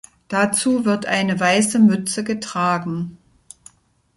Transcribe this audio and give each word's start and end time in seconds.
Dazu 0.29 0.83
wird 0.83 1.05
eine 1.05 1.39
weiße 1.39 1.77
Mütze 1.77 2.23
getragen. 2.23 3.19